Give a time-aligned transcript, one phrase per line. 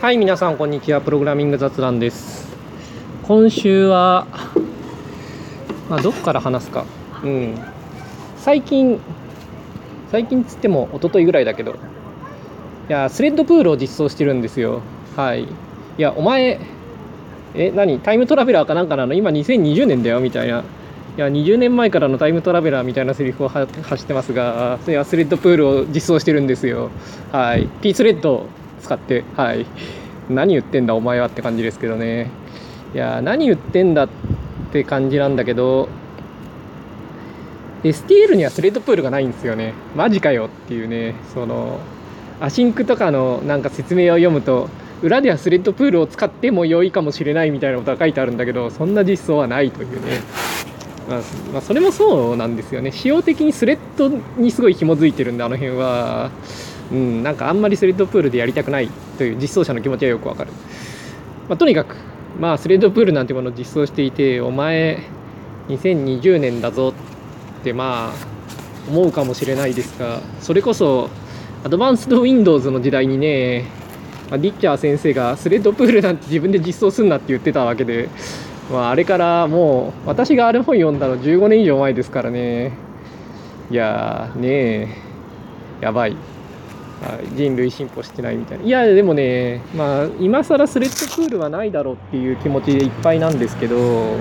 [0.00, 1.00] はい皆さんこんにちは。
[1.00, 2.46] プログラミング雑談です。
[3.24, 4.28] 今週は
[5.90, 6.84] まあどこから話すか。
[7.24, 7.58] うん。
[8.36, 9.00] 最近
[10.12, 11.72] 最近つっても一昨日ぐらいだけど。
[11.72, 11.76] い
[12.86, 14.82] やスレッドプールを実装してるんですよ。
[15.16, 15.42] はい。
[15.42, 15.46] い
[15.96, 16.60] やお前
[17.54, 17.98] え何？
[17.98, 19.14] タイムトラベラーかなんかなの？
[19.14, 20.62] 今2020年だよみたいな。
[21.16, 26.90] いや20年前からのタイムトラベラーみたいなセリフを発してますがいやスレッドプールを実装してるんですよ。
[27.30, 27.68] はい。
[27.82, 28.46] P スレッドを
[28.82, 29.64] 使ってはい。
[30.28, 32.30] 何言ってんだお前はって感じですけどね。
[32.94, 34.08] いや何言ってんだっ
[34.72, 35.88] て感じなんだけど
[37.84, 39.72] STL にはスレッドプールがないんですよね。
[39.94, 41.14] マジかよっていうね。
[41.32, 41.78] その
[42.40, 44.68] async とかのなんか説明を読むと
[45.00, 50.20] 裏ではスレッドプールを使っても良いかもしれないみたいなことが書いてあるんだけどそんな実装はないというね。
[51.08, 51.20] まあ、
[51.52, 52.92] まあ、それもそうなんですよね。
[52.92, 56.30] 仕様的にスレッドにすごい紐づいてるんであの辺は。
[56.92, 60.52] うん、なんかあんまりスレッドプールでやりたくないという実装者の気持ちはよくわかる、
[61.48, 61.96] まあ、とにかく
[62.38, 64.98] まあスレッドプールなんてものを実装していてお前
[65.68, 66.92] 2020年だぞ
[67.60, 68.12] ってまあ
[68.88, 71.08] 思うかもしれないですがそれこそ
[71.64, 73.64] アドバンスド Windows の時代にね
[74.30, 78.08] まリッチャー先生がスレッドプールなんて自分で実装すんなって言ってたわけで、
[78.70, 82.72] まあ、あれからもう私があれ本読んだの15年以上前ですからね。
[83.70, 84.88] いやーねえ。
[85.82, 86.16] やばい。
[87.36, 88.64] 人類進歩してないみたいな。
[88.64, 94.16] いやでもねまあ今更スレッドプールはないだろうっていう気持ちでいっぱいなんですけど。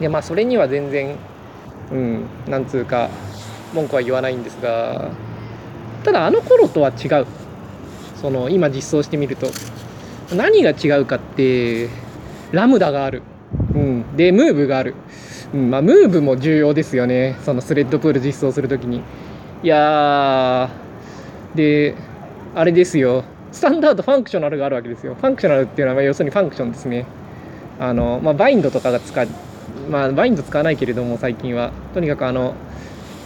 [0.00, 1.16] いやまあそれには全然
[1.90, 3.10] うんなんつうか
[3.74, 5.10] 文句は言わないんですが。
[6.04, 7.26] ただあの頃とは違う。
[8.20, 9.48] その今実装してみると。
[10.34, 11.88] 何が違うかって
[12.52, 13.22] ラムダがある、
[14.16, 14.94] で move がある、
[15.54, 17.36] うんまあ、 move も重要ですよね。
[17.44, 19.02] そのスレッドプール実装するときに。
[19.62, 20.70] いや
[21.54, 21.94] で
[22.54, 23.24] あれですよ。
[23.52, 25.14] standard functional があるわけですよ。
[25.14, 27.06] functional っていうのは要するに function ですね。
[27.78, 29.28] あの、まあ、 bind とかが使う。
[29.90, 31.72] まあ bind 使わないけれども最近は。
[31.94, 32.54] とにかくあの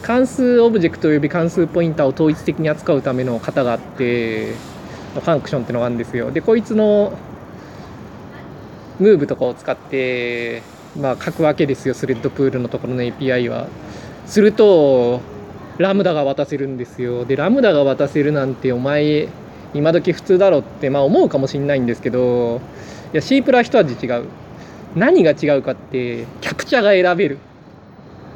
[0.03, 4.53] 関数オブジェクトおよび関数ポインターを統一的に扱うための型があって
[5.15, 6.31] function っていうのがあるんですよ。
[6.31, 7.13] でこいつの
[8.99, 10.63] ムーブとかを使って
[10.99, 13.69] まあ書くわけですよスレッドプールのところの API は。
[14.27, 15.21] すると
[15.79, 17.25] ラムダが渡せるんですよ。
[17.25, 19.29] でラムダが渡せるなんてお前
[19.75, 22.61] 今時普通だろってまあ思うかもしんないんですけど
[23.13, 24.25] いや C プラ一味違う。
[24.95, 27.39] 何が違うかってキャプチャが選べる。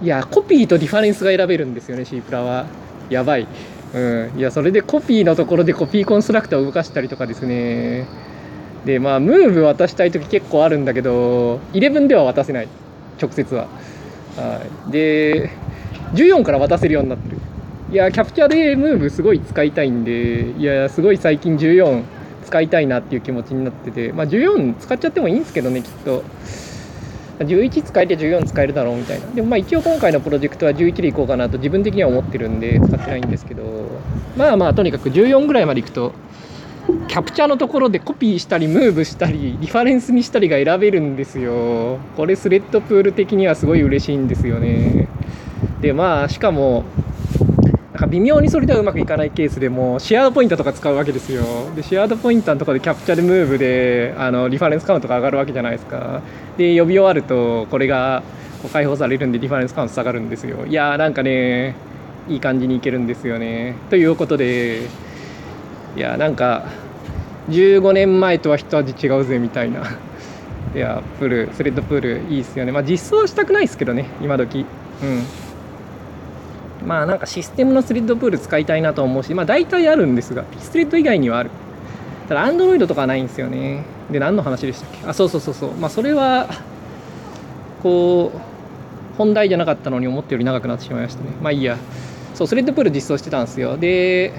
[0.02, 2.66] いやコピーとリファレンスが選べるんですよね C プラは。
[3.08, 3.46] やばい。
[3.94, 3.98] う
[4.34, 4.38] ん。
[4.38, 8.06] いやそれでコピーのところでコピーコンストラクターを動かしたりとかですね。
[8.84, 12.68] でまあムーブ渡したい時結構あるんだけど11では渡せない。
[13.20, 13.66] 直接は。
[14.36, 14.92] はい。
[14.92, 15.50] で
[16.14, 17.38] 14から渡せるようになってる。
[17.92, 22.02] いやキャプチャーでムーブすごい使いたいんでいやすごい最近14
[22.46, 26.22] 使いたいなっていう気持ちになっててまあ14使っちゃってもいいんですけどねきっと。
[27.40, 29.26] 11使えて14使えるだろうみたいな。
[29.28, 33.62] でもまあ一応今回のプロジェクトは11でいこうかなと自分的には思ってるんで使ってないんですけど。
[34.36, 36.12] まあまあとにかく14ぐらいまでいくと
[37.08, 41.98] キャプチャーのところでコピーしたりムーブしたりリファレンスにしたりが選べるんですよ。
[42.16, 45.08] これスレッドプール的にはすごい嬉しいんですよね。
[45.80, 46.84] でまあしかも
[47.92, 51.42] なんか微妙にそれではうまくいかないケースでもシェアードポインターとか使うわけですよ。
[51.74, 56.22] でシェアードポインターのとこでキャプチャーでムーブであのリファレンスカウントが上がるわけじゃないですか。
[56.56, 58.22] で呼び終わるとこれが
[58.72, 60.66] 解放されるんでリファレンスカウント下がるんですよ。
[60.66, 61.74] いやーなんかね
[62.28, 63.74] いい感じにいけるんですよね。
[63.90, 64.82] ということで
[65.96, 66.64] いやなんか
[67.48, 69.82] 15年前とは一味違うぜみたいな
[70.74, 74.64] いやプールスレッドプールいいっすよねまあ実装したくないですけどね今時
[75.02, 75.22] うん
[76.86, 81.50] まあなんかシステムのスレッドプール使いたいなと思うし、まあ大体あるんですが、スレッド以外にはある。
[82.26, 83.84] ただ、アンドロイドとかはないんですよね。
[84.10, 85.06] で、何の話でしたっけ？
[85.06, 85.70] あ、そうそうそうそう。
[85.78, 86.46] まあそれは、
[87.82, 88.38] こう、
[89.18, 91.30] 本題じゃなかったのに思ったより長くなってしまいましたね。
[91.42, 91.76] まあいいや。
[92.32, 93.76] そう、スレッドプール実装してたんですよ。
[93.76, 94.32] で、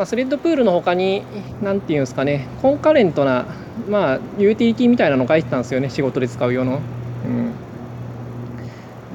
[0.00, 1.22] まあ、スレッドプールの他に、
[1.60, 3.44] 何ていうんですかね、コンカレントな、
[3.86, 6.80] まあ、ユーティリティみたいなの書いてたんですよね、仕事で使う用の。
[7.26, 7.52] うん。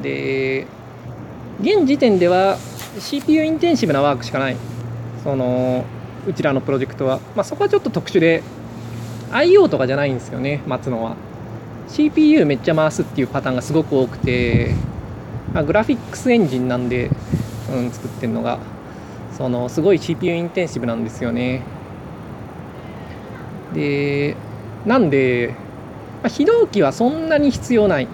[0.03, 0.67] で
[1.59, 2.59] 現時点では
[2.99, 4.57] CPU インテンシブなワークしかない。
[5.23, 5.85] その
[6.27, 8.43] うちらのプロジェクトは、まあ、そこはちょっと特殊で
[9.31, 11.15] IO とかじゃないんですよね待つのは。
[11.87, 14.75] CPU めっちゃ回すっていうパターンがすごく多くて、
[15.51, 17.09] まあ、グラフィックスエンジンなんで、
[17.73, 18.74] うん、作ってるのが。
[19.37, 21.63] そのすごい CPU インテンシブなんですよね。
[23.73, 24.35] で
[24.85, 25.53] なんで、
[26.21, 28.07] まあ、非同期はそんなに必要ない。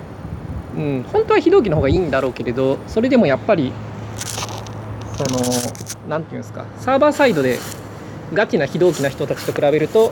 [0.75, 3.73] うん、本当は非同期の方がいいんだろうけれどそれでもやっぱり
[5.17, 5.41] その
[6.07, 7.59] 何て言うんですかサーバーサイドで
[8.33, 10.11] ガチな非同期な人たちと比べると、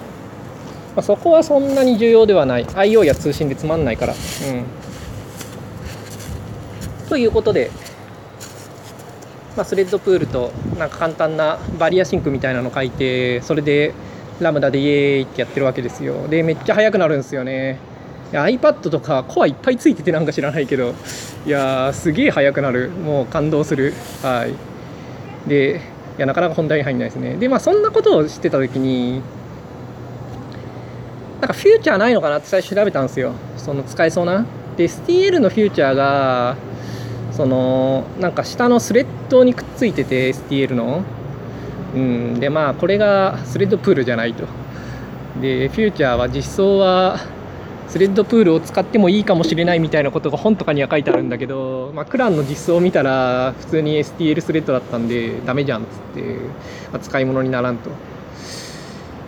[0.96, 2.66] まあ、そこはそんなに重要ではない。
[2.66, 4.14] IO や通信でつまんないから。
[4.14, 4.66] うん。
[7.08, 7.72] ということで、
[9.58, 13.94] まあ、スレッドプールとなんか簡単な barrier sync みたいなの書いてそれで
[14.40, 16.28] ラムダでイエーイってやってるわけですよ。
[16.30, 17.80] でめっちゃ速くなるんですよね。
[18.32, 20.94] iPad とかコアいっぱいついててなんか知らないけど
[21.46, 22.90] いやーすげえ速くなる。
[22.90, 23.94] もう感動する。
[24.22, 24.54] はい。
[25.50, 25.82] で
[26.18, 27.36] いやなかなか本題に入んないですね。
[27.36, 29.22] でまあそんなことをしてた時に
[31.42, 33.34] なんかフューチャーないのかなって最初調べたんですよ。
[33.58, 34.46] その使えそうな。
[34.78, 36.56] で STL のフューチャーが
[37.40, 41.04] そのなんか下のスレッドにくっついてて STL の。
[41.96, 44.46] うんでまあこれがスレッドプールじゃないと。
[45.42, 47.18] でフューチャーは実装は
[47.88, 56.22] スレッドプールを使ってもいいかもしれないみたいなことが本とかには書いてあるんだけど、まあ、クランの実装を見たら普通に STL スレッドだったんでダメじゃんっつって、
[56.92, 57.90] まあ、使い物にならんと。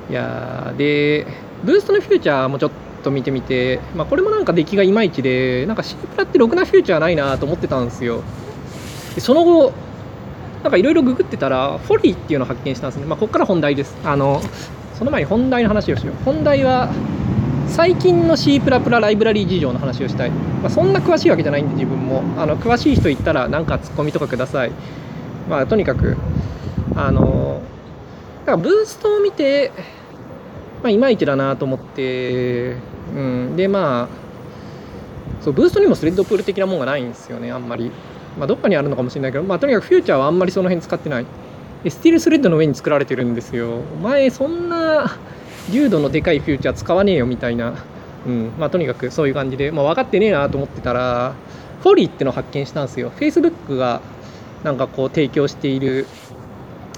[0.09, 1.25] いやで
[1.63, 8.23] ブーストのフューチャーもちょっと見てみて、まあ、これもなんか出来がいまいちでなんか C プラってろくなフューチャーないなと思ってたんですよ。
[9.15, 9.73] でその後
[10.63, 13.05] なんかいろいろググってたらフォリーっていうのを発見したんですね。
[13.05, 13.95] まあここから本題です。
[14.05, 14.41] あの
[14.93, 16.23] その前に本題の話をしよう。
[16.23, 16.89] 本題は
[17.67, 22.21] 最近の C++ ライブラリー事情の話をしたい、まあ、そんな詳しいわけじゃないんで自分も。
[22.37, 24.71] あの詳しい人いったら何かツッコミとかください。
[25.49, 26.17] まあとにかく
[26.95, 27.61] あの
[28.41, 29.71] だからブーストを見て
[30.83, 32.75] まあいまいちだなと思って
[33.15, 33.55] うん。
[33.55, 34.07] でまあ
[35.43, 37.91] そうブーストにもスレッドプール的なもんがないんですよねあんまり。
[38.37, 41.25] まあどっかにあるのかもしれないけどまあとにかくフューチャーはあんまりその辺使ってない。
[41.83, 43.81] でスティールスレッドの上に作られてるんですよ。
[43.93, 45.17] お前そんな
[45.71, 47.73] 流度のでかいフューチャー使わねえよみたいな、
[48.27, 48.51] うん。
[48.59, 51.33] まあ、とにかくそういう感じで、まあ、分かってねえなと思ってたら
[51.81, 53.11] フォリーってのを発見したんですよ。
[53.17, 54.01] Facebook が
[54.63, 56.05] なんかこう提供している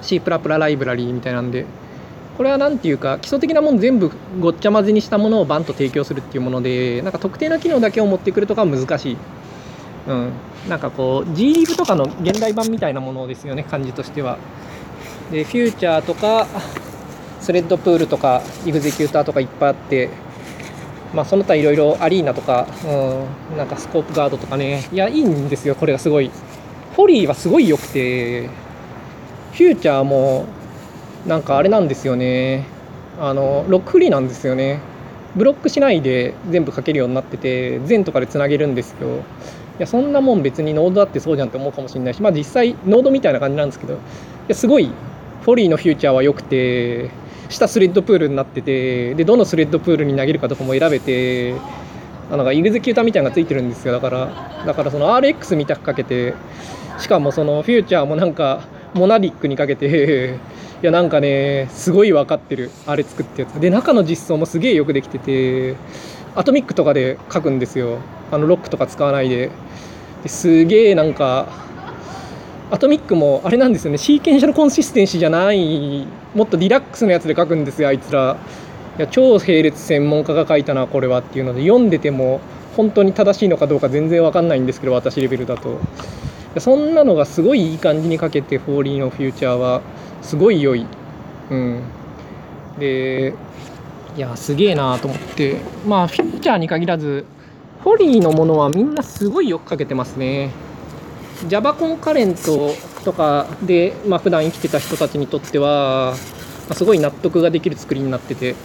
[0.01, 1.65] C++ ライブラリーみたいなんで。
[2.38, 9.18] これは何ていうか基礎的なもの全部ごっちゃ混ぜにしたものをバンと提供するっていうものでなんか特定の機能だけを持ってくるとかは難しい、
[10.07, 10.31] うん、
[10.68, 14.38] なんかこう GLib とかの現代版みたいなものですよね感じとしては。
[15.31, 16.47] でフューチャーとか
[17.39, 20.09] スレッドプールとかイグゼキューターとかいっぱいあって
[21.13, 22.68] まあその他いろいろアリーナとか、
[23.51, 24.88] うん、なんかスコープガードとかね。
[24.91, 26.31] いやいいんですよこれがすごい。
[26.95, 28.47] フォリーはすごい良くて
[29.53, 30.45] フューチャーも
[31.25, 32.66] なんかあれなんですよね。
[33.20, 34.80] あのロックフリーなんですよね。
[35.36, 39.22] ブロックしないで全部書けるようになってて全とかでつなげるんですよい
[39.80, 43.98] やそんなもん別にノードだってそうじゃんって思うかもしれないしまあ実際ノードみたいな感じなんですけどい
[44.50, 44.92] やすごい
[45.42, 47.10] フォリーのフューチャーは良くて
[47.50, 51.56] 下スレッドプールになっててでどのスレッドプールに投げるかとかも選べて
[52.31, 53.94] あのイグゼキューターみたいなのがついてるんですよ。
[53.94, 56.36] だからだからその RX みたくかけて
[57.00, 58.62] しかもそのフューチャーもなんか
[58.94, 60.38] モナリックにかけて
[60.83, 62.69] いやなんかねすごい分かってる。
[62.85, 63.53] あれ作ってやつ。
[63.53, 65.77] で中の実装もすげえよくできてて
[66.35, 68.00] アトミックとかで書くんですよ。
[68.33, 69.50] あのロックとか使わないで。
[70.24, 71.47] ですげえなんか
[72.69, 73.97] atomic もあれなんですよね。
[73.98, 78.36] sequential consistency じゃないもっと relax のやつで書くんですよあいつら。
[78.97, 82.41] いや超並列専門家が書いたなこれはっていうので読んでても
[82.75, 85.79] 本当に正しいのかどうか全然わかんないんですけど私レベルだと。
[86.60, 89.81] そんなのがすごいいい感じに書けてフォーリーのフューチャーは。
[90.24, 90.86] すごい良い。
[91.51, 91.82] うん。
[92.80, 93.34] で
[94.18, 95.58] いやすげえなと思って。
[95.88, 97.25] まあフューチャーに限らず
[97.84, 100.50] フォリーのものはみんなすごいよく書けてますね。
[101.48, 102.72] Java コンカレント
[103.03, 106.15] とかで、まあ普段生きてた人たちにとっては、
[106.70, 108.56] ま、すごい納得ができる作りになってて。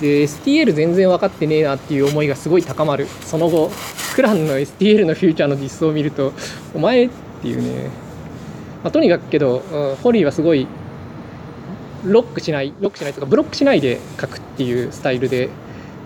[0.00, 3.06] で STL 全然分かってねえなっていう思いがすごい高まる。
[3.22, 3.70] その後
[4.14, 6.32] クランの STL のフューチャーの実装を見ると
[6.74, 7.90] お前っていうね、
[8.82, 10.66] まあ、とにかくけど、うん、ホリーはすごい
[12.04, 15.48] ロックしないロックしないとかブロックしないで書くっていうスタイルで、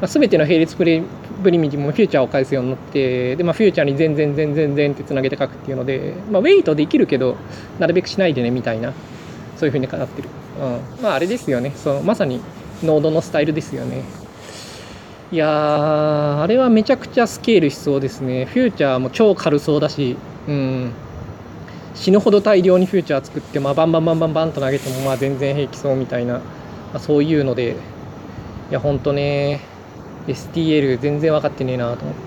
[0.01, 1.03] まあ、全ての並列プレ
[1.43, 7.37] プリミティもフューチャーを返すようになってで、まあ、フューチャーに全然全然全然ってつなげて書くっていうので、まあ、ウェイトできるけど
[7.79, 8.93] なるべくしないでねみたいな
[9.57, 11.73] そういうふうになってる、うん、まああれですよね。
[11.77, 12.41] そのまさに
[12.83, 14.03] ノードのスタイルですよね。
[15.33, 18.47] いやーあれはめちゃくちゃスケールしそうですね。
[18.47, 20.17] フューチャーも超軽そうだし。
[20.49, 20.93] うん。
[21.95, 26.43] 死ぬほど大量にフューチャー作って、まあ、バンバンバンバンバンと投げてもまあ全然平気そうみたいな、ま
[26.95, 27.77] あ、そういうので
[28.71, 29.61] いやほんとね
[30.27, 32.21] STL 全然分かってねえなと思って。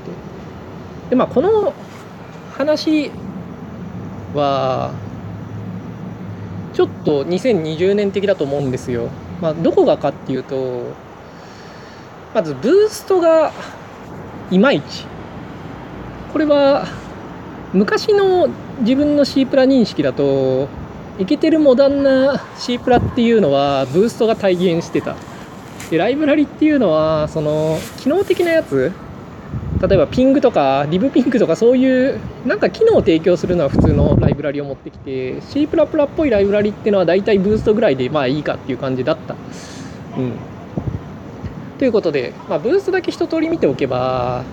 [1.10, 1.74] でまあこの
[2.54, 3.12] 話
[4.34, 4.94] は
[6.74, 9.10] ちょっと2020年的だと思うんですよ、
[9.42, 10.84] まあ、どこがかっていうと
[12.34, 13.52] まずブーストが
[14.50, 15.06] いまいち。
[16.32, 16.88] これは
[17.74, 18.50] 昔の
[18.80, 20.68] 自分の C プラ認識だと
[21.20, 25.16] イケてるモダンな C プラっていうのはブーストが体現してた
[25.90, 28.92] でライブラリっていうのはその機能的なやつ
[29.82, 35.68] 例えばピングとかリブピングとかそういうなんか機能を提供するのは普通のライブラリを持ってきて C++ っ
[36.16, 39.36] ぽいライブラリっていうのは大体ブーストぐらいでまあいいかっていう感じだった。
[40.18, 40.34] うん、
[41.80, 44.44] ということで、まあ、ブーストだけ一通り見ておけば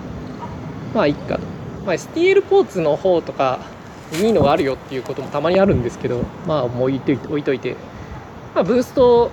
[0.93, 1.50] まあいいかと。
[1.85, 3.59] まあ、STL ポーツの方とか
[4.13, 7.75] いいのがあるよっていうこともたまにあるんですけどまあもう置いといて置いといて、
[8.53, 9.31] まあ、ブースト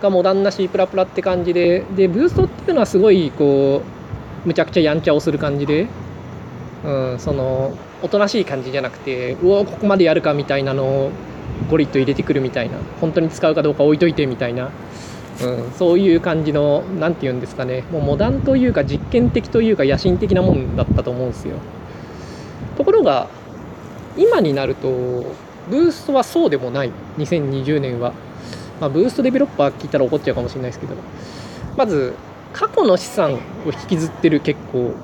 [0.00, 3.82] がモダンな C++ って感じででブーストっていうのはすごいこ
[4.44, 5.88] うむちゃくちゃやんちゃをする感じで、
[6.84, 11.10] うん、そのおとなしい感じじゃなくてうおここまでやるかみたいなのを
[11.70, 14.70] ゴリッと入れてくるみたいな本当に使うかどうか置いといてみたいな、
[15.42, 17.84] うん、そういう感じの何て言うんですかね。
[17.90, 21.56] もうモダンというか実験的というか野心的なもんだったと思うんですよ。
[22.76, 23.28] ところが
[24.16, 24.88] 今になると
[25.70, 26.92] ブーストはそうでもない。
[27.18, 28.12] 2020年は。
[28.80, 30.94] まあ、ブーストデベロッパー聞いたら怒っちゃうかもしれないですけど、
[31.76, 32.14] まず、
[32.52, 34.94] 過去の資産を引きずってる結構、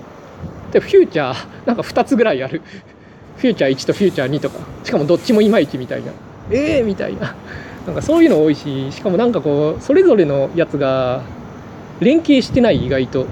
[0.73, 2.63] で、フューチャー、なんか2つぐらいある。
[3.37, 6.13] フューチャー1とフューチャー2とか、しかもどっちもいまいちみたいな。
[6.51, 7.35] ええー、みたいな。
[7.87, 11.23] なんかそういうの多いし、しかもなんかこう、それぞれのやつが
[12.01, 13.27] 連携してない、意外と。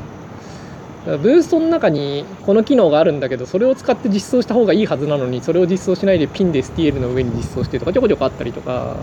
[1.06, 8.96] ブーストの中にこの機能があるんだけどそれを使って実装した方がいいはずなのにそれを実装しないでピンで STL の上に実装してとかちょこちょこあったりとか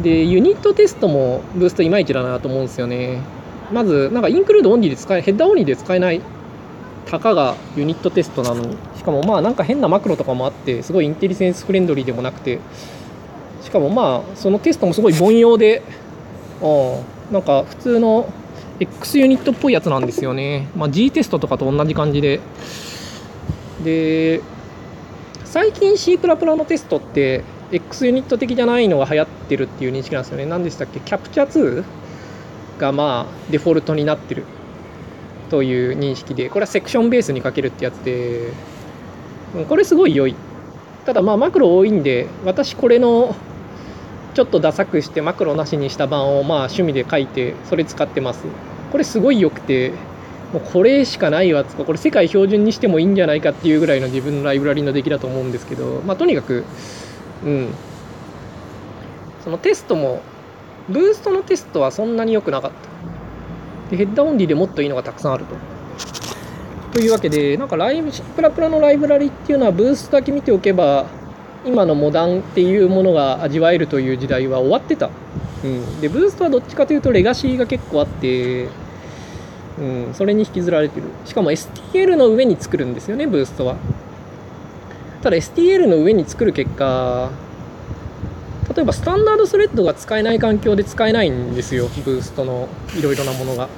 [0.00, 3.20] で、ユニットテストもブーストいまいちだなと思うんですよね。
[3.72, 6.20] まず、なんかインクルードオンリーで使え、ヘッダーオンリーで使えない、
[7.06, 12.60] たかがユニットテストなのに、しかもまあなんか変なマクロとかもあって、すごいインテリセンスフレンドリーでもなくて、
[13.68, 15.82] しかもまあ、そのテストもすごい凡庸で、
[16.62, 18.32] あなんか普通の
[18.80, 20.68] X ユニットっぽいやつなんですよね。
[20.74, 22.40] まあ、G テストとかと同じ感じで。
[23.84, 24.40] で、
[25.44, 30.46] 最近 C++ のテストって、X ユニット的じゃないのが流行ってるっていう認識なんですよね。
[30.46, 31.00] 何でしたっけ？
[31.00, 31.84] キャプチャー2
[32.78, 34.44] がまあデフォルトになってる
[35.50, 38.52] という認識で、これはセクションベースにかけるってやつで、
[39.68, 40.34] これすごい良い。
[41.04, 43.34] ただまあマクロ多いんで、私これの
[44.34, 48.44] ちょっとダサくしてマクロなしにした版をまあ趣味で書いて、それ使ってます。
[48.92, 49.92] これすごい良くて、
[50.52, 56.64] もうこれしかないわつか、これ世界標準にしてもいいんじゃないかっていうぐらいの自分のライブラリの出来だと思うんですけど、まあとにかく、
[57.44, 57.68] うん。
[59.44, 60.20] そのテストも
[60.88, 63.90] ブーストのテストはそんなに良くなかった。
[63.90, 65.54] でヘッダーオンリーでもっといいのがたくさんあると。
[66.92, 71.06] というわけでなんかライブプラプラのライブラリっていうのはブーストだけ見ておけば
[71.64, 75.10] 今のモダンっていうものが味わえるという時代は終わってた、
[75.64, 78.68] うん、でブーストはどっちかというとレガシーが結構あって
[79.78, 81.06] うん、それに引きずられてる。
[81.24, 83.76] しかも STL の上に作るんですよねブーストは。
[85.22, 87.30] ただ STL の上に作る結果
[88.74, 93.68] 例えばスタンダードスレッドが使えない環境で使えないんですよブーストのいろいろなものが。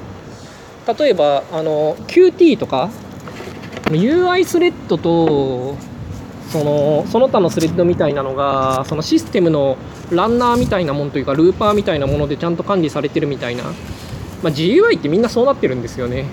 [0.98, 2.90] 例えばあの Qt とか
[3.84, 5.76] UI スレッドと
[6.50, 9.76] そのその他のスレッドみたいなのがそのシステムの
[10.10, 13.72] ランナーみたいなものというかルーパーみたいなものでちゃんと管理されてるみたいな、まあ、
[14.48, 16.26] GUI ってみんなそうなってるんですよね。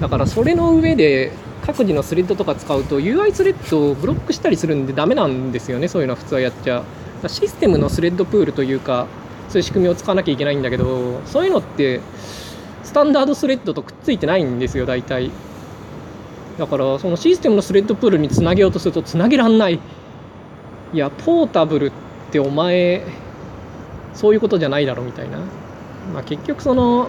[0.00, 1.32] だからそれの上で
[1.66, 5.88] 各自のスレッドとか使うと UI スレッドをブロックしたりするんでダメなんですよね。
[5.88, 6.82] そういうのは普通はやっちゃ。
[7.28, 9.06] システムのスレッドプールというか
[9.50, 12.00] そういう仕組みを使わなきゃいけないんだけどそういうのって
[12.82, 15.30] スタンダードスレッドとくっついてないんですよ大体。
[16.58, 19.80] だからそのシステムのスレッドプールにつなげようとするとつなげらんない。
[20.92, 21.92] いやポータブルっ
[22.32, 23.04] てお前
[24.12, 25.38] そういうことじゃないだろみたいな、
[26.12, 27.08] まあ、結局その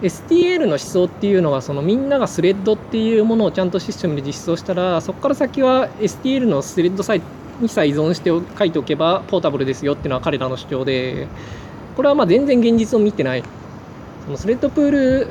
[0.00, 7.20] STL の思想っていうのはそのみんながスレッドっていうものをちゃんとシステムで実装したらそこから先は STL のスレッドさえ
[7.60, 11.28] にさえ依存して書いておけばポータブルですよっていうのは彼らの主張で
[11.96, 13.44] これはまあ全然現実を見てない。
[14.24, 15.28] そのスレッドプール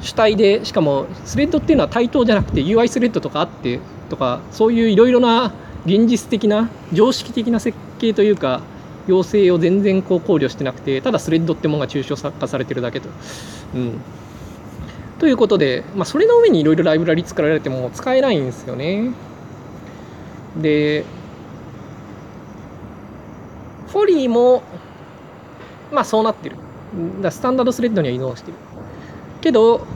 [0.00, 5.52] 主体でしかもスレッドっていうのは対等じゃなくて UI スレッドとかあってとかそういういろいろな
[5.84, 8.62] 現実的な常識的な設計というか
[9.06, 13.08] 要請を全然こう考慮してなくてただスレッドってものが抽象化されてるだけと。
[13.74, 14.00] うん
[15.18, 19.12] ということで、まあ、それの上にいろいろライブラリ作られても使えないんですよね。
[20.60, 21.04] で、
[23.88, 24.62] フォリーも、
[25.90, 26.56] まあそうなってる。
[27.22, 28.58] だスタンダードスレッドには依存してる。
[29.40, 29.86] けど、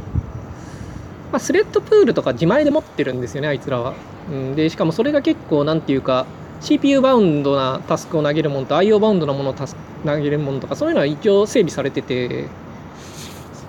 [1.33, 3.95] まあ、スレッドプールとか自前で持ってるんですよね、あいつらは。
[4.31, 6.27] うん、で、しかもそれが結構、なんていうか、
[6.61, 9.67] CPU バウンドなタスクを投げるものと IO バウンドなものを投
[10.05, 12.49] げるものとかそういうのは一応整備されてて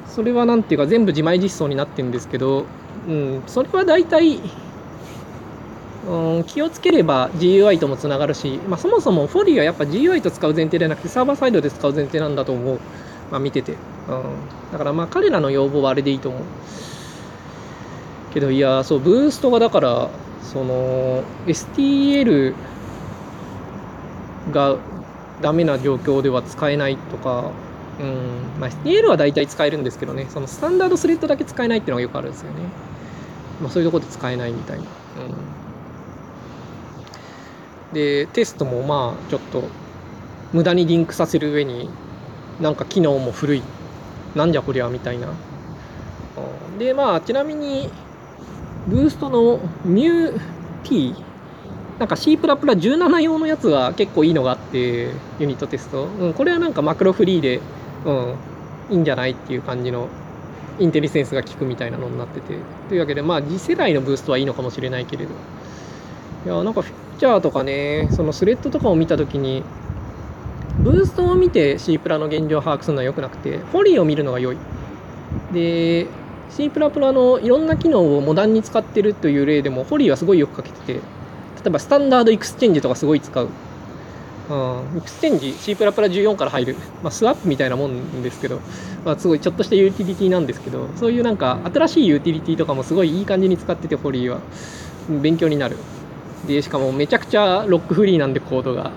[0.08, 2.66] それは何ていうか全部自前実装になってるんですけど、
[3.08, 4.40] うん、それは大体、
[6.10, 12.80] うん、気をつければ GUI ともつながるし、まあ、そもそもフォリーはやっぱ GUI と使う前提ではなくてサーバーサイドで使う前提なんだと思う、
[13.32, 13.78] まあ、見てて、
[14.72, 16.42] だからまあ彼らの要望はあれでいいと思う
[18.34, 20.10] けどいやそうブーストがだから
[20.42, 22.54] その STL
[24.52, 24.78] が
[25.42, 27.52] ダメな状況では使えないとか
[28.00, 32.60] うんまあ、STL は大体使えるんですけどね、そのスタンダードスレッドだけ使えないっていうのがよくあるんですよね。
[33.62, 34.84] まあ、そういうとこで使えないみたいな。
[34.84, 34.88] う
[37.92, 39.64] ん、で、テストもまあ、ちょっと、
[40.52, 41.90] 無駄にリンクさせる上に、
[42.60, 43.64] なんか機能も古い。
[44.36, 45.28] なんじゃこりゃみたいな。
[46.78, 47.90] で、まあ、ちなみに、
[48.88, 51.16] ブーストの MuT
[52.00, 56.06] なんか C++17 用のやつは結構いいのがあって、ユニットテスト。
[56.06, 57.62] うん、これはなんかマクロフリーで
[58.06, 58.36] うん、
[58.90, 60.10] いいんじゃないっていう感じの
[60.80, 62.58] IntelliSense が効くみたいなのになってて
[62.90, 65.32] というわけでまあ次世代の Boost はいいのかもしれないけれど
[66.46, 69.64] いやなんかフィーチャーとかねそのスレッドとかを見た時に
[70.84, 74.58] Boost を見て C プラの現状を把握するのは良くなくて Folly を見るのが良い。
[75.54, 76.08] で
[76.50, 81.02] C プラプラのいろんな機能をモダンに使ってるという例でも Folly はすごいよく書けてて例
[81.68, 83.50] えば standard exchange とかすごい使う。
[84.50, 88.60] うん、エクスチェンジ C++ プラプラ14から入る、まあ、 swap みたいなもんですけど、
[89.06, 94.42] まあ、すごいちょっとしたユーティリティなんですけどそういうなんか新しいユーティリティとかもすごいいい感じに使ってて Folly は。
[95.22, 95.78] 勉強になる。
[96.48, 98.92] でしかもめちゃくちゃ lock-free なんでコードが。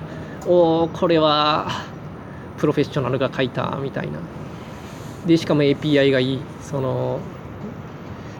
[0.46, 1.68] おおこれは
[2.58, 4.18] プロフェッショナルが書いたみたいな。
[5.26, 6.40] でしかも API がいい。
[6.62, 7.20] その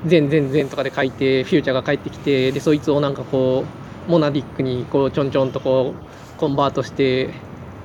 [0.07, 3.65] then then then とかで書いてフューチャーが返ってきてでそいつをなんかこ
[4.09, 7.31] うモナディックにこうちょんちょんとこうコンバートして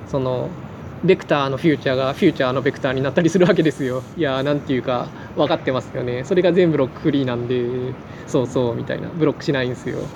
[0.08, 0.50] その
[1.04, 4.04] ベクターのフューチャーがフューチャーのベクターになったりするわけですよ。
[4.18, 5.08] いやーなんていうか
[5.38, 6.26] 分かってますよね。
[6.26, 7.94] それが全部ロックフリーなんで
[8.28, 9.10] そうそうみたいな。
[9.10, 10.10] ブロックしないんですよ。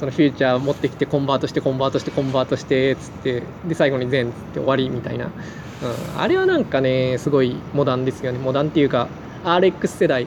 [0.00, 9.08] そのフューチャー持ってきてコンバートしてコンバートしてコンバートしてっつってで最後に全つって終わりみたいな、うん、あれはなんかねすごいモダンですよねモダンっていうか
[9.44, 10.26] RX 世代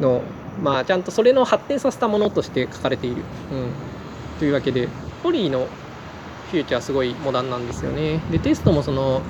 [0.00, 0.22] の
[0.62, 3.70] まあちゃんとそれの発展させたものとして書かれている、うん、
[4.38, 4.88] というわけで
[5.22, 5.68] ポリーの
[6.52, 8.18] フューチャーすごいモダンなんですよね。
[8.30, 9.22] で、テストもその、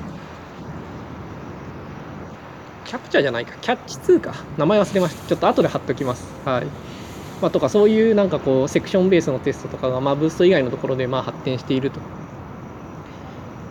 [2.84, 4.34] キャプチャーじゃないか、キャッチ2か。
[4.58, 5.28] 名前忘れました。
[5.28, 6.26] ちょっと後で貼っときます。
[6.44, 6.66] はい。
[7.42, 12.00] まあ、とか、そういうなんかこう、セクションベースのテストとかが、まあ、ブースト以外のところでまあ発展していると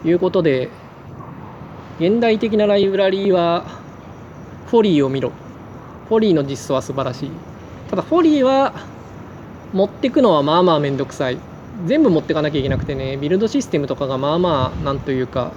[0.06, 0.70] いうことで、
[2.00, 3.64] 現代的なライブラリーは、
[4.68, 5.32] フォリーを見ろ。
[6.10, 7.32] フォリーの実装は素晴らしい。
[7.90, 8.74] ただ、フォリーは、
[9.74, 11.38] 持ってくのはまあまあめんどくさい。
[11.86, 15.52] 全部持ってかなきゃいけなくてねビルドシステムとかがまあまあなんというか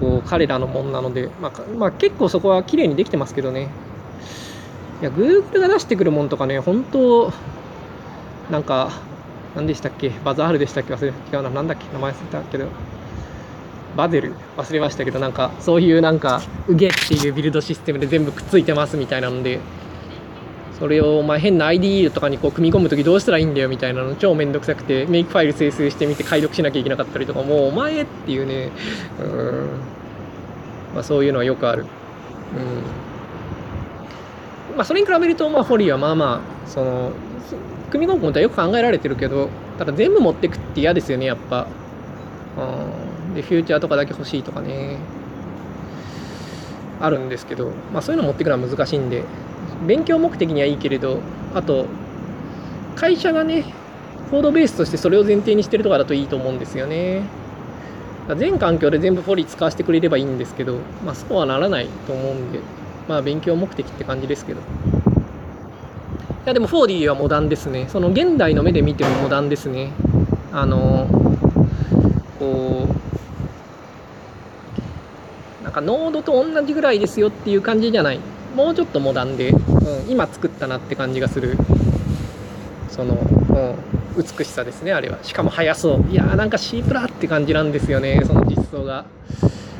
[0.00, 3.68] こう彼らのもんなので、まあ、まあ、結構そこは綺麗にできてますけどね
[5.02, 7.32] いや Google が出してくるもんとかね本当
[8.50, 8.92] なんか
[9.56, 10.10] 何でしたっけ？
[10.24, 10.94] バザールでしたっけ？
[10.94, 11.50] 忘れ違うな。
[11.50, 11.84] 何だっけ？
[11.92, 12.66] 名前忘れたけど。
[13.96, 14.34] バゼル？
[14.56, 19.58] 忘れましたけどなんかそういうなんかうげっていうビルドシステムで全部くっついてますみたいなので
[20.78, 28.70] それをお前変な IDE とかにこう組み込む時どうしたらいいんだよみたいなの超めんどくさくてメイクファイル生成してみて解読しなきゃいけなかったりとかもうお前っていうね。
[29.20, 29.68] うん。
[30.94, 31.82] まあそういうのはよくある。
[31.82, 31.88] うん。
[34.76, 37.12] まあそれに比べるとまあフォリーはまあまあその
[37.90, 41.66] 組み込むことはよく考えられてるけどただ全部持ってくって嫌ですよねやっぱ。
[42.58, 43.34] うん。
[43.34, 44.98] でフューチャーとかだけ欲しいとかね。
[47.00, 49.24] あるんですけど、まあ、そういうの持ってくのは難しいんで
[49.86, 51.18] 勉強目的にはいいけれど
[51.52, 51.86] あと
[52.94, 53.64] 会社がね
[54.30, 57.22] コードベースとしてそれを前提にしてるとかだといいと思うんですよね。
[58.36, 62.60] 全環境で全部フォリー使わせてくれればいいんですけど、まあ、そうはならないと思うんで。
[63.08, 64.60] まあ勉強目的って感じですけど。
[64.60, 64.62] い
[66.46, 67.86] やでもフォーディはモダンですね。
[67.88, 69.92] その現代の目で見てもモダンですね。
[70.52, 71.06] あの
[72.38, 72.88] こ
[75.60, 78.20] うなんかノードと同じぐらいですよっていう感じじゃない。
[78.56, 79.54] もうちょっとモダンで、う
[80.08, 81.56] ん、今作ったなって感じがする。
[82.90, 85.18] その、うん、美しさですねあれは。
[85.22, 86.10] しかも速そう。
[86.10, 88.20] いやーなんか C プラって感じなんですよね。
[88.26, 89.04] その実装が。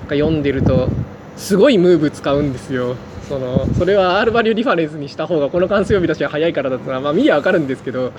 [0.09, 0.89] 読んでると
[1.37, 2.97] すごい move 使うんですよ。
[3.29, 8.13] そのそれは R バリューリファレンスにした方がこの関数呼び出しは早いからだったらまあ見りゃ分かるんですけど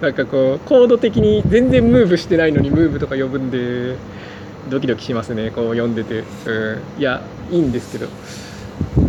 [0.00, 3.96] なんかこうコード的に全然ムーブしてないのにムーブとか呼ぶんで
[4.68, 8.08] ドキドキしますねこう読んでて、うん、いやいいんですけど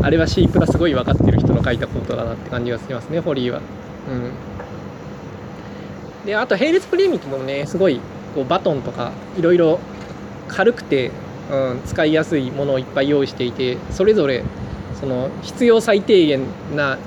[0.03, 3.59] あれは C プラすごい分かってる人の書いたコードだなって感じがしますね、ホリーは。
[3.59, 3.61] う
[6.23, 6.25] ん。
[6.25, 7.99] で、あと並列プリミティブもね、すごい
[8.35, 9.79] こうバトンとかいろいろ
[10.47, 11.11] 軽くて、
[11.51, 14.43] うん、使いやすいものをいっぱい用意していて、それぞれ
[15.01, 16.97] その必要最低限な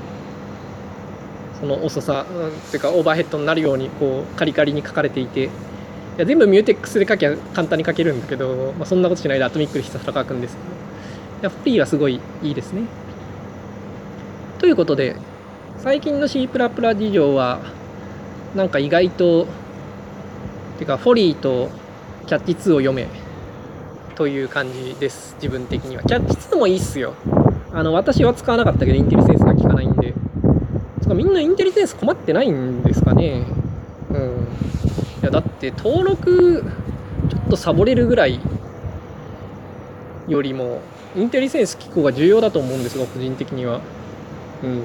[1.61, 5.49] その遅さ、うん、っていうかオーバーヘッドになるようにこうカリカリに書かれていてい
[6.19, 10.57] や全部ミューテックスで書きゃ簡単に書けるんだけど、まあ、そんなことしないでアトミックでひたすら書くんです。
[10.57, 12.83] けどやっぱりはすごいいいですね。
[14.59, 15.17] ということで
[15.79, 17.61] 最近の C++ 事情は
[18.55, 19.47] なんか意外と
[20.79, 21.71] てかフォリーと
[22.27, 23.09] キャッチ2を読め
[24.15, 25.35] という感じです。
[25.37, 26.03] 自分的には。
[26.03, 27.15] キャッチ2もいいっすよ。
[27.75, 30.15] あの私は使わなかったけどインテリセンスが効かないんで。
[31.03, 33.45] つかみんなインテリセンス困ってないんですかね。
[34.11, 34.49] うん。
[35.23, 36.65] いやだって登録
[37.29, 38.41] ちょっとサボれるぐらい
[40.29, 40.81] よりも
[41.17, 43.81] インテリセンス機構が重要だと思うんですが個人的には。
[44.63, 44.83] うん。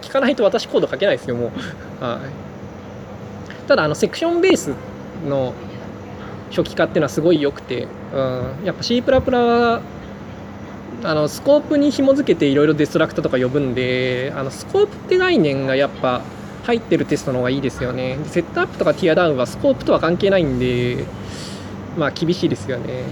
[0.00, 1.50] 聞かないと私コード書けないですよもう。
[2.02, 3.68] はい。
[3.68, 4.72] ただあの section ベース
[5.28, 5.52] の
[6.50, 9.80] 初期化っていうのはすごい良くて、うん、やっぱ C++ は
[11.02, 16.22] あのスコープに紐付けていろいろ destruct とか呼ぶんであのスコープって概念がやっぱ
[16.64, 18.18] 入ってるテストの方がいいですよね。
[18.24, 21.04] setup とか teardown はスコープとは関係ないんで
[21.96, 23.04] まあ厳しいですよね。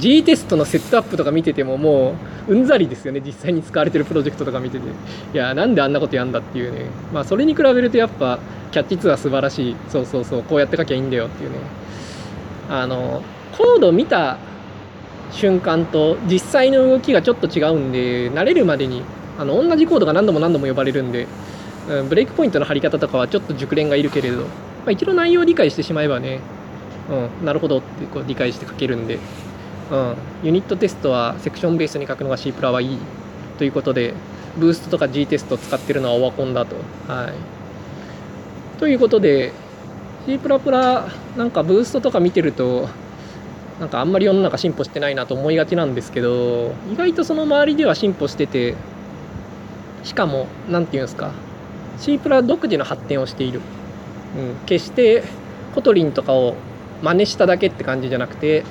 [0.00, 2.14] G テストのセットアップとか見ててもも
[2.48, 3.22] ううんざりですよね。
[3.24, 4.88] 実際に使われてるプロジェクトとか見てて。
[5.34, 6.86] いやなんであんなことやんだっていうね。
[7.12, 8.40] まあそれに比べるとやっぱ
[8.72, 9.76] キャッチ2は素晴らしい。
[9.88, 10.42] そうそうそう。
[10.42, 11.58] こうやって書きゃいいんだよっていうね。
[12.68, 13.22] あの
[13.56, 14.38] コード見た
[15.30, 19.02] 瞬間と実際の動きがちょっと違うんで慣れるまでに
[19.38, 21.26] あの同じコードが何度も何度も呼ばれるんで、
[21.88, 24.48] うん、ブレイクポイントの貼り方とかはちょっと熟練がいるけれど、ま
[24.86, 26.40] あ、一度内容を理解してしまえばね、
[27.10, 29.18] うん、なるほどってこう理解して書けるんで、
[29.90, 32.98] うん、ユニットテストはセクションベースに書くのが C プラはいい
[33.58, 34.14] ということで
[34.56, 36.76] ブーストとか G テスト使ってるのはオワコンだと。
[37.08, 39.52] はい、ということで
[40.26, 42.88] C++ なんかブーストとか見てると
[43.80, 48.74] なんかあんまり世の中進歩してないなと思いがちなんですけど意外とその周りでは進歩してて
[50.02, 51.32] しかも何て言うんですか
[51.98, 53.60] C プラ独自の発展をしている、
[54.36, 55.24] うん、決して
[55.74, 56.54] Kotlin とかを
[57.02, 58.64] 真似しただけって感じじゃなくて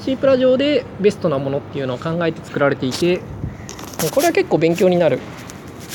[0.00, 3.20] C プラ上でベストなものっていうのを考えて作られていて
[4.14, 5.18] これは結構勉強になる、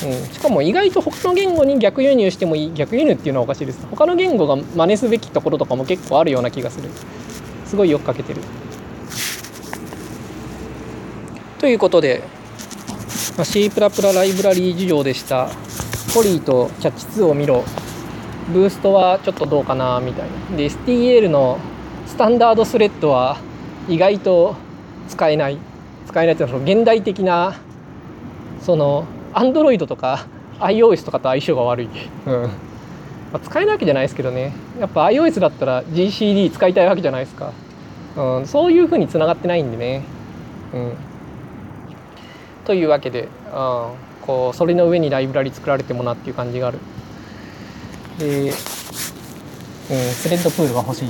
[0.04, 2.74] うん、しかも意外と他の言語に逆輸入してもいい。
[2.74, 3.86] 逆輸入っていうのはおかしいです。
[3.86, 6.90] 他の言語が真似すべきところとかも結構あるような気がする。
[7.72, 8.42] すごいよく書けてる。
[11.58, 12.22] ということで、
[13.38, 15.48] まあ、C++ ライブラリー事情でした。
[16.12, 17.64] ポリーとキャッチ2を見ろ。
[18.52, 20.54] ブーストはちょっとどうかなみたいな。
[20.54, 21.58] で、STL の
[22.06, 23.38] スタンダードスレッドは
[23.88, 24.54] 意外と
[25.08, 25.56] 使えない。
[26.06, 27.54] 使えないっていうのは現代的な
[28.60, 30.26] その Android とか
[30.60, 31.88] iOS とかと相性が悪い。
[32.26, 32.50] うん
[33.32, 34.52] まあ、使えないわけじゃないですけどね。
[34.78, 37.52] やっぱ iOS だったら GCD 使いたいわけじゃないですか、
[38.16, 40.02] うん、そういうふうにつながってないんでね、
[40.74, 40.92] うん、
[42.64, 43.28] というわけで、うん、
[44.20, 46.78] こうそれの上にライブラリ作られてもなっていう感じがある。
[48.18, 51.08] で、うん、スレッドプールが欲しい。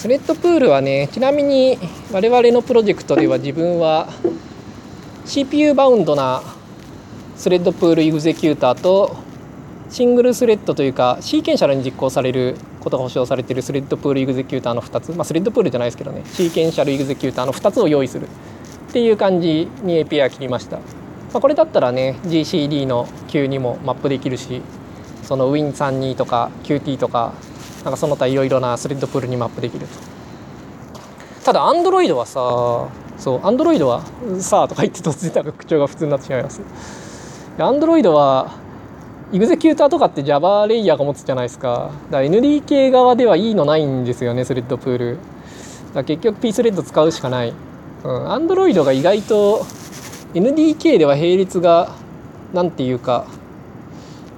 [0.00, 1.78] スレッドプールはねちなみに
[2.10, 4.08] 我々のプロジェクトでは自分は
[5.26, 6.42] CPU バウンドな
[7.36, 9.16] スレッドプール executor と
[9.90, 16.22] シングルスレッドというかシーケンシャルに実行されることが保証されているスレッドプール executor の2つ、まあ、スレッドプールじゃないですけどね。
[16.26, 20.82] sequential executor の2つを用意するっていう感じに API 切りました、ま
[21.34, 24.62] あ、これだったらね GCD の Q にもマップできるし
[25.24, 27.32] その Win32 とか QT とか
[27.84, 31.44] なんかその他いろいろなスレッドプールにマップできると。
[31.44, 32.34] ただ Android はさ
[33.18, 34.02] そう Android は
[34.38, 36.60] さあとか言って突然なんか口調が普通になってしまいます。
[37.58, 38.59] Android は
[39.32, 41.92] エグゼキューターとかって Java レイヤーが持つじゃないですか。
[42.10, 45.18] だから NDK 側ではいいのないんですよね、スレッドプール。
[45.94, 47.54] だ結局 P スレッド使うしかない。
[48.02, 49.64] うん、Android が意外と
[50.34, 51.94] NDK では並列が
[52.52, 53.26] 何て言うか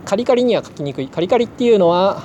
[0.04, 1.08] カリカリには書きにくい。
[1.08, 2.22] カリカリっていうのは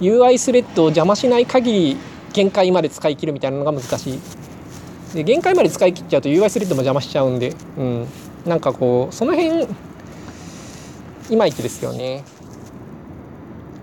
[0.00, 1.96] UI スレッドを邪魔しない限り
[2.32, 4.20] 限界まで使い切るみたいなのが難しい。
[5.14, 8.06] で限界まで使い切っちゃうと UI スレッドも邪魔しちゃうんで、うん、
[8.46, 9.68] なんかこうその辺
[11.30, 12.24] いまいちですよね。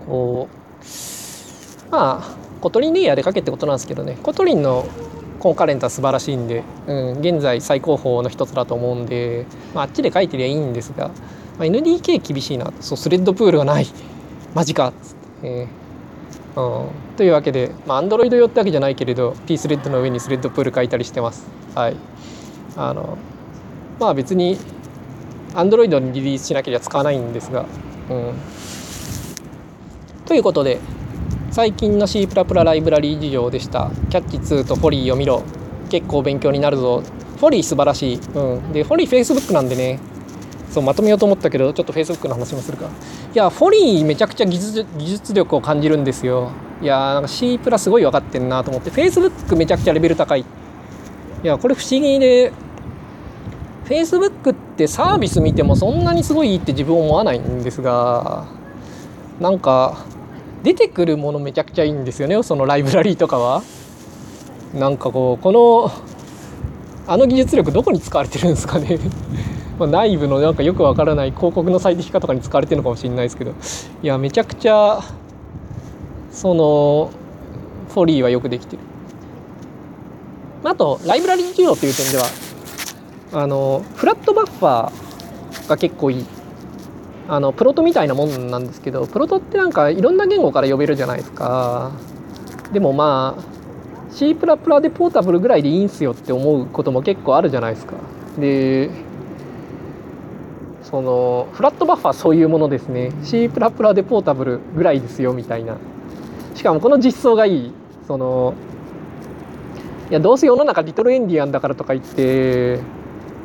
[0.06, 4.18] こうまあ Kotlin レイヤーで書けってことなんですけどね。
[4.22, 4.86] Kotlin の
[5.38, 11.14] コンカレントは素晴らしいんで、うん、現在最高峰の一つだと思うんで、まあ、あっちで書いてりゃいいんですが、ま
[11.60, 12.72] あ、NDK 厳しいな。
[12.80, 13.86] そうスレッドプールがない。
[14.54, 14.88] マジか。
[14.88, 15.68] っつって、
[16.56, 21.46] うん、というわけで、まあ、Android 用ってわけじゃないけれど T スレッドの上にスレッドプール書いたりしてます。
[21.74, 21.96] はい。
[22.76, 23.16] あの
[24.00, 24.58] まあ別に
[25.54, 27.66] Android にリリースしなければ使わないんですが、
[28.10, 28.34] うん。
[30.26, 30.78] ということで
[31.50, 33.90] 最近の C++ ライブラリー事情でした。
[34.10, 35.42] キャッチ2とポリーを見ろ。
[35.88, 37.02] 結構勉強になるぞ。
[37.38, 40.00] フォリー素晴らしい、うん、でフォリー Facebook なんでね
[40.70, 42.86] そうまとめようと思ったけどちょっと Facebook の話もするか
[43.32, 46.50] いやフォリーめちゃくちゃ技術技術力を感じるんですよ
[46.82, 50.44] いやなんか C プラすごい分かってんなと思って Facebook めちゃくちゃレベル高いい
[51.46, 52.52] やこれ不思議で
[53.88, 58.46] Facebook ってサービス見てもそんなにすごいいいって自分思わないんですが
[59.40, 60.04] なんか
[60.62, 63.62] 出てくるものめちゃくちゃいいんですよねそのライブラリーとかは。
[64.74, 65.90] なんかこうこの
[67.06, 68.98] あの技術力どこに使われてるんですかね
[69.80, 73.52] ま内部のなんかよくわからない広告の最適化とかに使われてるのかもしれないですけど
[74.02, 75.00] いやめちゃくちゃ
[76.30, 77.10] その
[77.94, 78.82] フォリーはよくできてる。
[80.64, 82.24] あとライブラリー需要という点では
[83.32, 86.26] あのフラットバッファーが結構いい。
[87.30, 91.92] あのプロトみたいなもんなんですけどプロトってなんかいろんな言語から呼べるじゃないですか。
[92.72, 93.42] でもまあ
[94.10, 97.96] C++ でポータブルぐらいでいいんすよって思うことも結構あるじゃないですか。
[98.38, 98.90] で
[100.82, 103.12] そのフラットバッファーそういうものですね。
[103.22, 105.76] C++ でポータブルぐらいですよみたいな。
[106.54, 107.72] しかもこの実装がいい。
[108.06, 108.54] その
[110.10, 112.80] いやどうせ世の中リトルエンディアンだからとか言って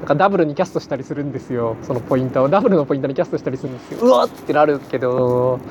[0.03, 1.77] なんかダブルにキャストしたりするんですよ。
[1.81, 2.49] そのポインターを。
[2.49, 3.99] ダブルのポインターにキャストしたりするんですよ。
[4.01, 5.61] うわってなるけど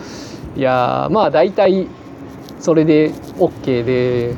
[0.56, 1.86] いやまあ大体
[2.58, 4.34] それで OK で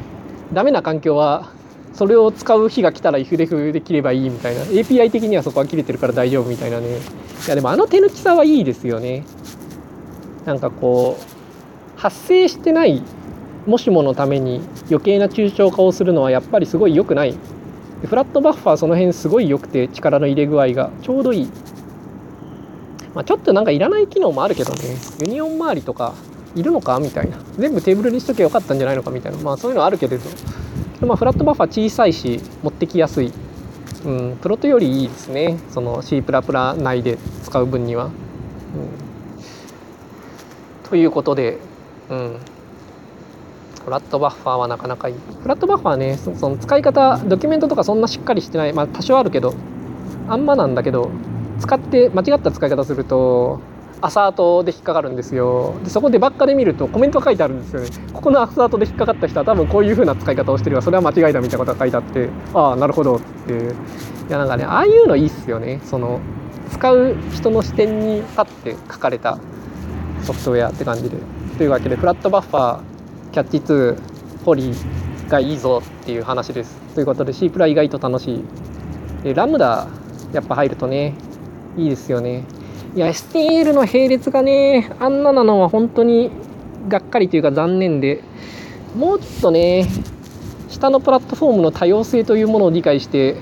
[0.53, 1.53] ダメな環境は
[1.93, 4.63] それを使う日が来たら if デフできればいいみたいな。
[4.63, 6.89] API 的にはそこは切れてるから大丈夫みたいなね。
[7.47, 9.25] いやでもあの手抜きさはいいですよね。
[10.45, 13.01] なんかこう発生してない
[13.65, 17.37] もしものために余計な抽象化をするのはやっぱりすごい良くない。
[18.07, 21.51] フラットバッファーその辺すごい良くて力の入れ具合がちょうどいい、
[23.15, 24.79] まあ、ちょっとなんかいらない機能もあるけどね。
[25.21, 26.15] ユニオン周りとか
[26.55, 27.39] いるのかみたいな。
[27.59, 29.39] 全部テーブルにしとけばよかったんじゃないのかみたいな。
[29.39, 30.25] まあそういうのはあるけれど、
[31.07, 33.33] まあ、フラットバッファー小さいし持ってきやすい、
[34.05, 35.59] うん、プロトよりいいですね。
[35.71, 36.23] その C++
[36.79, 38.13] 内で使う分には、うん、
[40.89, 41.59] ということで
[42.11, 42.37] うん。
[43.85, 45.15] フラットバッファーはなかなかいい。
[45.43, 48.73] フラットバッファーねその使い方ドキュメントとかそんなしっかりしてない。
[48.73, 49.55] まあ多少あるけど
[50.29, 51.11] あんまなんだけど
[51.61, 53.61] 使って間違った使い方すると
[54.01, 55.75] アサートで引っかかるんですよ。
[55.85, 57.89] でそこでばっかで見るとコメントが書いてあるんですよね。
[58.13, 60.83] ここのアサートで引っかかった人は多分こういう風な使い方をしてるわ。
[60.83, 63.53] それは間違いだみたいなことが書いてあってああなるほどって。
[63.55, 65.81] いやなんかねああいうのいいっすよね。
[65.85, 66.21] その
[66.73, 69.39] 使う人の視点にパッて書かれた
[70.23, 71.19] ソフトウェアって感じで。
[71.59, 72.94] というわけでフラットバッファー
[73.35, 73.99] キャッチ2
[74.45, 74.73] ポリ
[75.29, 76.81] がいいぞっていう話です。
[76.95, 78.45] ということで C プラ意外と楽しい。
[79.25, 79.89] でラムダ
[80.33, 81.15] やっぱ入るとね
[81.77, 82.45] いいですよね。
[82.95, 86.31] いや STL の並列がねあんななのは本当に
[86.87, 88.23] がっかりというか残念で
[88.97, 89.89] もうちょっとね
[90.69, 93.39] 下のプラットフォームの多様性というものを理解して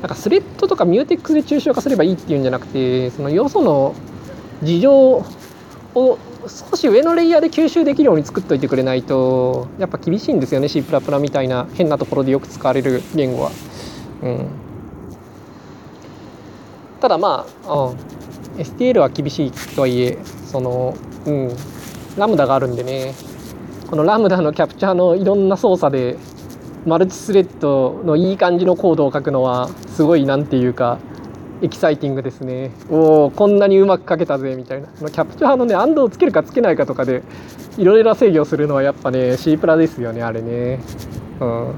[0.00, 3.94] なんかスレッドとかミューテックスで抽象化すればいいっていうんじゃなくてその要素の
[4.64, 4.92] 事情
[5.94, 10.82] を少し上のレイヤーで吸収できるように作っといてくれないとやっぱ厳しいんですよね C++
[11.20, 13.50] みたいな変なところでよく使われる言語は。
[14.22, 14.46] うん、
[17.00, 17.96] ただまあ、うん、
[18.60, 21.50] STL は厳しいとはいえそのうん。
[22.16, 23.14] ラムダがあるんでね。
[23.88, 26.16] このラムダのキャプチャーのいろんな操作で
[26.86, 30.98] マルチスレッドのいい感じのコードを書くのはすごい何て言うか
[31.62, 32.72] エキサイティングですね。
[32.90, 34.88] おおこんなにうまく書けたぜみたいな。
[34.88, 37.22] キャプチャーのねアンドをつけるかつけないかとかで
[37.78, 40.80] いろいろ制御するのはやっぱね C プラですよねあれね。
[41.40, 41.74] うん。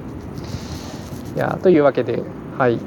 [1.36, 2.22] いやというわけで
[2.56, 2.78] はい。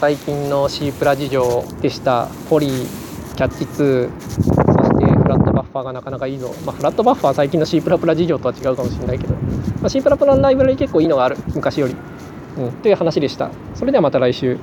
[0.00, 11.96] 最近の C プラ事情でしたポリキャッチ2そしてフラットバッファーがなかなかいいぞ、まあ、フラットバッファーは最近の C プラプラ事情とは違うかもしれないけど、まあ、C プラプラのライブラリ結構いいのがある昔より、
[12.58, 13.50] うん、という話でした。
[13.74, 14.58] それではまた来週。